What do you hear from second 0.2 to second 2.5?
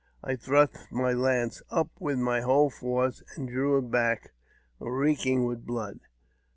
I thrust my lance up with my